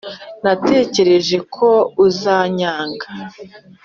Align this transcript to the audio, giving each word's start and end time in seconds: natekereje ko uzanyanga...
natekereje 0.43 1.37
ko 1.55 1.69
uzanyanga... 2.05 3.07